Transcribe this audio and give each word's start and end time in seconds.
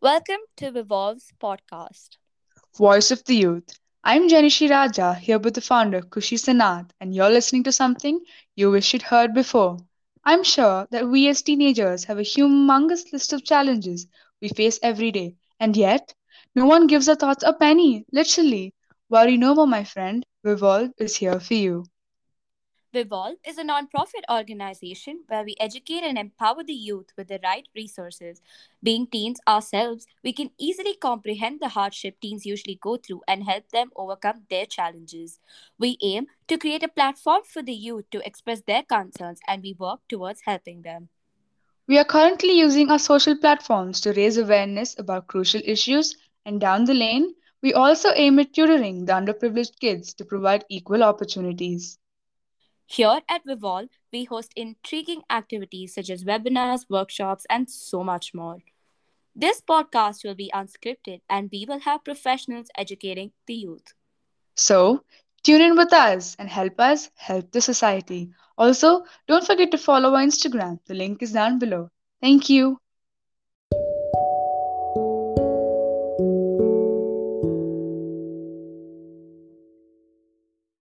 Welcome 0.00 0.40
to 0.58 0.70
Revolve's 0.70 1.32
podcast. 1.42 2.16
Voice 2.76 3.10
of 3.10 3.24
the 3.24 3.34
Youth. 3.36 3.78
I'm 4.04 4.28
Janishi 4.28 4.68
Raja, 4.70 5.14
here 5.14 5.38
with 5.38 5.54
the 5.54 5.60
founder 5.60 6.00
Kushi 6.02 6.36
Sanath, 6.36 6.90
and 7.00 7.14
you're 7.14 7.30
listening 7.30 7.62
to 7.64 7.72
something 7.72 8.20
you 8.54 8.70
wish 8.70 8.92
you'd 8.92 9.02
heard 9.02 9.32
before. 9.34 9.78
I'm 10.24 10.44
sure 10.44 10.86
that 10.90 11.08
we 11.08 11.28
as 11.28 11.42
teenagers 11.42 12.04
have 12.04 12.18
a 12.18 12.22
humongous 12.22 13.10
list 13.12 13.32
of 13.32 13.44
challenges 13.44 14.06
we 14.40 14.48
face 14.48 14.78
every 14.82 15.10
day, 15.12 15.36
and 15.60 15.76
yet 15.76 16.14
no 16.54 16.66
one 16.66 16.86
gives 16.86 17.08
our 17.08 17.16
thoughts 17.16 17.42
a 17.42 17.52
penny, 17.54 18.04
literally. 18.12 18.74
Worry 19.08 19.36
no 19.38 19.54
more, 19.54 19.66
my 19.66 19.84
friend. 19.84 20.24
Revolve 20.44 20.90
is 20.98 21.16
here 21.16 21.40
for 21.40 21.54
you. 21.54 21.86
Revolve 22.96 23.36
is 23.46 23.58
a 23.58 23.64
non-profit 23.64 24.24
organization 24.30 25.24
where 25.26 25.44
we 25.44 25.54
educate 25.60 26.02
and 26.02 26.16
empower 26.16 26.64
the 26.64 26.72
youth 26.72 27.12
with 27.14 27.28
the 27.28 27.38
right 27.44 27.68
resources. 27.76 28.40
Being 28.82 29.06
teens 29.06 29.38
ourselves, 29.46 30.06
we 30.24 30.32
can 30.32 30.50
easily 30.56 30.94
comprehend 30.94 31.60
the 31.60 31.68
hardship 31.68 32.18
teens 32.22 32.46
usually 32.46 32.78
go 32.80 32.96
through 32.96 33.20
and 33.28 33.44
help 33.44 33.68
them 33.68 33.90
overcome 33.96 34.44
their 34.48 34.64
challenges. 34.64 35.40
We 35.78 35.98
aim 36.02 36.28
to 36.48 36.56
create 36.56 36.82
a 36.82 36.88
platform 36.88 37.42
for 37.44 37.62
the 37.62 37.74
youth 37.74 38.08
to 38.12 38.26
express 38.26 38.62
their 38.62 38.82
concerns 38.82 39.40
and 39.46 39.62
we 39.62 39.74
work 39.78 40.00
towards 40.08 40.40
helping 40.46 40.80
them. 40.80 41.10
We 41.86 41.98
are 41.98 42.04
currently 42.04 42.58
using 42.58 42.90
our 42.90 42.98
social 42.98 43.36
platforms 43.36 44.00
to 44.00 44.14
raise 44.14 44.38
awareness 44.38 44.98
about 44.98 45.26
crucial 45.26 45.60
issues, 45.66 46.16
and 46.46 46.58
down 46.58 46.86
the 46.86 46.94
lane, 46.94 47.34
we 47.60 47.74
also 47.74 48.08
aim 48.14 48.38
at 48.38 48.54
tutoring 48.54 49.04
the 49.04 49.12
underprivileged 49.12 49.78
kids 49.80 50.14
to 50.14 50.24
provide 50.24 50.64
equal 50.70 51.02
opportunities. 51.02 51.98
Here 52.96 53.20
at 53.28 53.42
Revolve, 53.44 53.90
we 54.10 54.24
host 54.24 54.54
intriguing 54.56 55.20
activities 55.28 55.92
such 55.92 56.08
as 56.08 56.24
webinars, 56.24 56.86
workshops, 56.88 57.44
and 57.50 57.68
so 57.68 58.02
much 58.02 58.32
more. 58.32 58.60
This 59.34 59.60
podcast 59.60 60.24
will 60.24 60.34
be 60.34 60.50
unscripted 60.54 61.20
and 61.28 61.50
we 61.52 61.66
will 61.68 61.80
have 61.80 62.04
professionals 62.04 62.68
educating 62.74 63.32
the 63.46 63.52
youth. 63.52 63.92
So, 64.54 65.04
tune 65.42 65.60
in 65.60 65.76
with 65.76 65.92
us 65.92 66.36
and 66.38 66.48
help 66.48 66.80
us 66.80 67.10
help 67.16 67.52
the 67.52 67.60
society. 67.60 68.30
Also, 68.56 69.04
don't 69.28 69.44
forget 69.44 69.70
to 69.72 69.76
follow 69.76 70.14
our 70.14 70.24
Instagram. 70.24 70.78
The 70.86 70.94
link 70.94 71.22
is 71.22 71.32
down 71.32 71.58
below. 71.58 71.90
Thank 72.22 72.48
you. 72.48 72.78